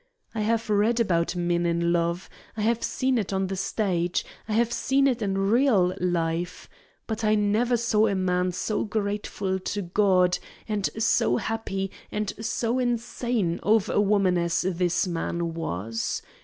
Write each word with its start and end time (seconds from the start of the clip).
I 0.33 0.39
have 0.41 0.67
read 0.67 0.99
about 0.99 1.35
men 1.35 1.63
in 1.67 1.93
love, 1.93 2.27
I 2.57 2.61
have 2.61 2.81
seen 2.81 3.19
it 3.19 3.31
on 3.31 3.45
the 3.45 3.55
stage, 3.55 4.25
I 4.49 4.53
have 4.53 4.73
seen 4.73 5.05
it 5.05 5.21
in 5.21 5.37
real 5.37 5.93
life, 5.99 6.67
but 7.05 7.23
I 7.23 7.35
never 7.35 7.77
saw 7.77 8.07
a 8.07 8.15
man 8.15 8.51
so 8.51 8.83
grateful 8.83 9.59
to 9.59 9.81
God 9.83 10.39
and 10.67 10.89
so 10.97 11.37
happy 11.37 11.91
and 12.11 12.33
so 12.43 12.79
insane 12.79 13.59
over 13.61 13.93
a 13.93 14.01
woman 14.01 14.39
as 14.39 14.63
this 14.67 15.07
man 15.07 15.53
was. 15.53 16.23